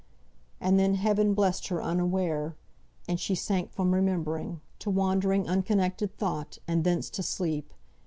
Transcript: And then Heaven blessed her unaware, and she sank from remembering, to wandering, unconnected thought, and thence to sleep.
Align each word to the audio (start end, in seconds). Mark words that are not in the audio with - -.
And 0.59 0.79
then 0.79 0.95
Heaven 0.95 1.35
blessed 1.35 1.67
her 1.67 1.79
unaware, 1.79 2.55
and 3.07 3.19
she 3.19 3.35
sank 3.35 3.71
from 3.71 3.93
remembering, 3.93 4.59
to 4.79 4.89
wandering, 4.89 5.47
unconnected 5.47 6.17
thought, 6.17 6.57
and 6.67 6.83
thence 6.83 7.07
to 7.11 7.21
sleep. 7.21 7.71